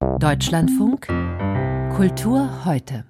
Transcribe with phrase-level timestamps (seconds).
[0.00, 1.08] Deutschlandfunk
[1.96, 3.04] Kultur heute.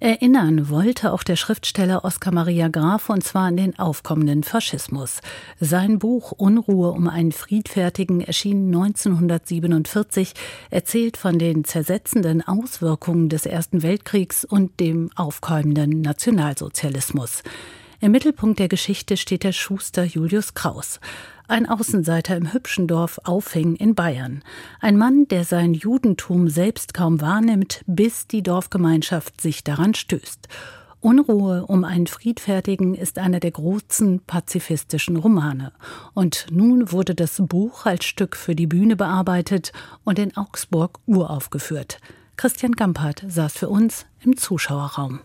[0.00, 5.20] Erinnern wollte auch der Schriftsteller Oskar Maria Graf und zwar an den aufkommenden Faschismus.
[5.60, 10.32] Sein Buch Unruhe um einen Friedfertigen erschien 1947,
[10.70, 17.42] erzählt von den zersetzenden Auswirkungen des Ersten Weltkriegs und dem aufkeimenden Nationalsozialismus.
[18.04, 21.00] Im Mittelpunkt der Geschichte steht der Schuster Julius Kraus
[21.48, 24.42] ein Außenseiter im hübschen Dorf Aufing in Bayern.
[24.78, 30.48] Ein Mann, der sein Judentum selbst kaum wahrnimmt, bis die Dorfgemeinschaft sich daran stößt.
[31.00, 35.72] Unruhe um einen Friedfertigen ist einer der großen pazifistischen Romane.
[36.12, 39.72] Und nun wurde das Buch als Stück für die Bühne bearbeitet
[40.04, 42.00] und in Augsburg uraufgeführt.
[42.36, 45.20] Christian Gampert saß für uns im Zuschauerraum.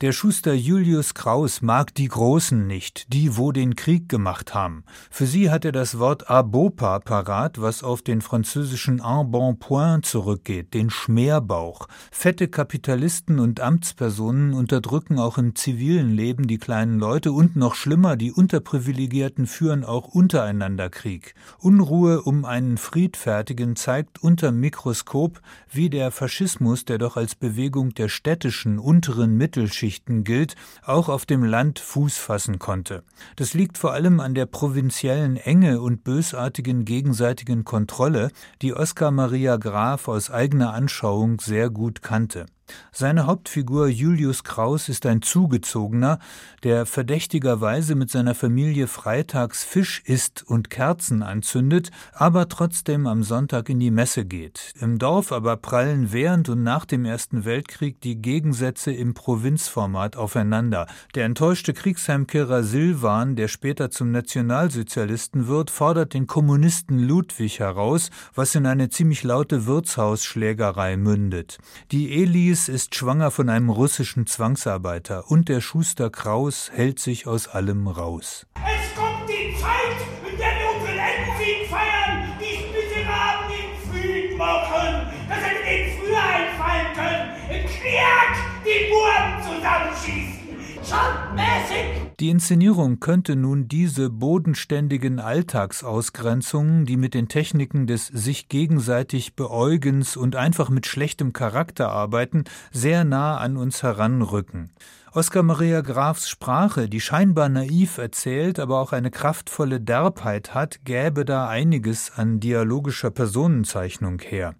[0.00, 4.82] Der Schuster Julius Kraus mag die Großen nicht, die wo den Krieg gemacht haben.
[5.10, 10.88] Für sie hat er das Wort Abopa parat, was auf den französischen Embonpoint zurückgeht, den
[10.88, 11.86] Schmerbauch.
[12.10, 18.16] Fette Kapitalisten und Amtspersonen unterdrücken auch im zivilen Leben die kleinen Leute und noch schlimmer,
[18.16, 21.34] die Unterprivilegierten führen auch untereinander Krieg.
[21.58, 28.08] Unruhe um einen Friedfertigen zeigt unter Mikroskop, wie der Faschismus, der doch als Bewegung der
[28.08, 33.02] städtischen unteren Mittelschicht Geschichten gilt, auch auf dem Land Fuß fassen konnte.
[33.34, 38.30] Das liegt vor allem an der provinziellen Enge und bösartigen gegenseitigen Kontrolle,
[38.62, 42.46] die Oskar Maria Graf aus eigener Anschauung sehr gut kannte.
[42.92, 46.18] Seine Hauptfigur Julius Kraus ist ein Zugezogener,
[46.62, 53.68] der verdächtigerweise mit seiner Familie freitags Fisch isst und Kerzen anzündet, aber trotzdem am Sonntag
[53.68, 54.72] in die Messe geht.
[54.80, 60.86] Im Dorf aber prallen während und nach dem Ersten Weltkrieg die Gegensätze im Provinzformat aufeinander.
[61.14, 68.54] Der enttäuschte Kriegsheimkehrer Silvan, der später zum Nationalsozialisten wird, fordert den Kommunisten Ludwig heraus, was
[68.54, 71.58] in eine ziemlich laute Wirtshausschlägerei mündet.
[71.92, 77.26] Die Elis Alice ist schwanger von einem russischen Zwangsarbeiter und der Schuster Kraus hält sich
[77.26, 78.46] aus allem raus.
[78.56, 79.96] Es kommt die Zeit,
[80.30, 85.06] in der wir unseren Endsieg feiern, die Miserablen den Frieden machen.
[85.26, 87.66] Das hätte denen früher einfallen können.
[87.66, 90.84] Kniat die Buben zusammenschießen.
[90.84, 98.50] Schon mäßig die Inszenierung könnte nun diese bodenständigen Alltagsausgrenzungen, die mit den Techniken des sich
[98.50, 104.70] gegenseitig Beäugens und einfach mit schlechtem Charakter arbeiten, sehr nah an uns heranrücken.
[105.12, 111.24] Oskar Maria Grafs Sprache, die scheinbar naiv erzählt, aber auch eine kraftvolle Derbheit hat, gäbe
[111.24, 114.54] da einiges an dialogischer Personenzeichnung her.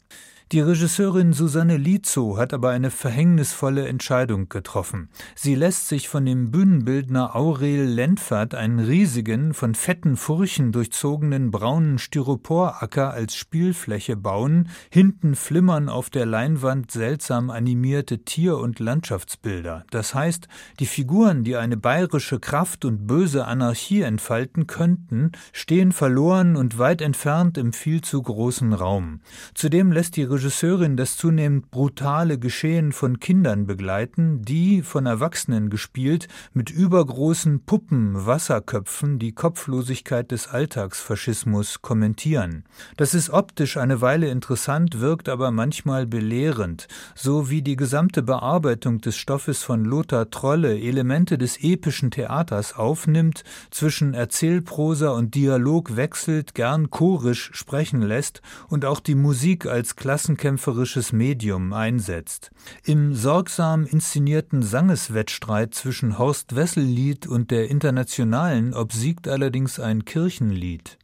[0.52, 5.08] Die Regisseurin Susanne Lizo hat aber eine verhängnisvolle Entscheidung getroffen.
[5.36, 12.00] Sie lässt sich von dem Bühnenbildner Aurel Lentfert einen riesigen, von fetten Furchen durchzogenen braunen
[12.00, 14.70] Styroporacker als Spielfläche bauen.
[14.90, 19.84] Hinten flimmern auf der Leinwand seltsam animierte Tier- und Landschaftsbilder.
[19.92, 20.48] Das heißt,
[20.80, 27.02] die Figuren, die eine bayerische Kraft und böse Anarchie entfalten könnten, stehen verloren und weit
[27.02, 29.20] entfernt im viel zu großen Raum.
[29.54, 36.28] Zudem lässt die Regisseurin das zunehmend brutale Geschehen von Kindern begleiten, die, von Erwachsenen gespielt,
[36.54, 42.64] mit übergroßen Puppen, Wasserköpfen die Kopflosigkeit des Alltagsfaschismus kommentieren.
[42.96, 49.02] Das ist optisch eine Weile interessant, wirkt aber manchmal belehrend, so wie die gesamte Bearbeitung
[49.02, 56.54] des Stoffes von Lothar Trolle Elemente des epischen Theaters aufnimmt, zwischen Erzählprosa und Dialog wechselt,
[56.54, 62.50] gern chorisch sprechen lässt und auch die Musik als Klassen klassenkämpferisches Medium einsetzt.
[62.84, 70.98] Im sorgsam inszenierten Sangeswettstreit zwischen Horst Wessellied und der Internationalen obsiegt allerdings ein Kirchenlied.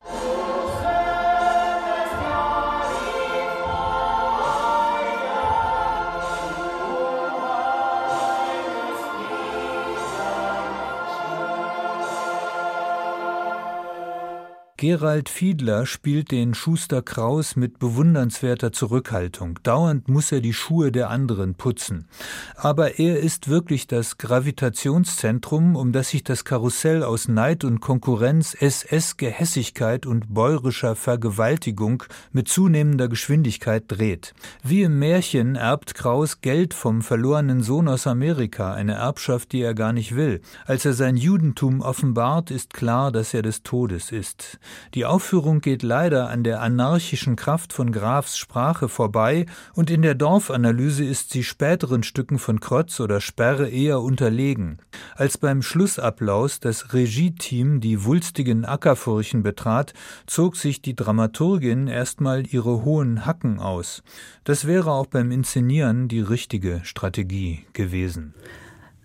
[14.79, 19.59] Gerald Fiedler spielt den Schuster Kraus mit bewundernswerter Zurückhaltung.
[19.63, 22.09] Dauernd muss er die Schuhe der anderen putzen.
[22.57, 28.53] Aber er ist wirklich das Gravitationszentrum, um das sich das Karussell aus Neid und Konkurrenz,
[28.53, 32.03] SS-Gehässigkeit und bäurischer Vergewaltigung
[32.33, 34.35] mit zunehmender Geschwindigkeit dreht.
[34.63, 39.73] Wie im Märchen erbt Kraus Geld vom verlorenen Sohn aus Amerika, eine Erbschaft, die er
[39.73, 40.43] gar nicht will.
[40.67, 44.59] Als er sein Judentum offenbart, ist klar, dass er des Todes ist.
[44.95, 50.15] Die Aufführung geht leider an der anarchischen Kraft von Grafs Sprache vorbei und in der
[50.15, 54.79] Dorfanalyse ist sie späteren Stücken von Krotz oder Sperre eher unterlegen.
[55.15, 59.93] Als beim Schlussapplaus das Regieteam die wulstigen Ackerfurchen betrat,
[60.27, 64.03] zog sich die Dramaturgin erstmal ihre hohen Hacken aus.
[64.45, 68.35] Das wäre auch beim Inszenieren die richtige Strategie gewesen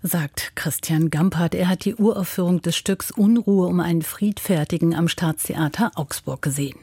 [0.04, 1.56] sagt Christian Gampert.
[1.56, 6.80] Er hat die Uraufführung des Stücks Unruhe um einen Friedfertigen am Staatstheater Augsburg gesehen.